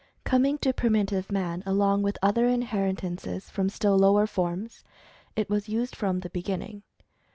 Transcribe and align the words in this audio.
Coming 0.23 0.57
to 0.57 0.73
primitive 0.73 1.31
man 1.31 1.61
along 1.63 2.01
with 2.01 2.17
other 2.23 2.47
inheritances 2.47 3.51
from 3.51 3.69
still 3.69 3.95
lower 3.99 4.25
forms, 4.25 4.83
it 5.35 5.47
was 5.47 5.69
used 5.69 5.95
from 5.95 6.21
the 6.21 6.29
beginning. 6.31 6.81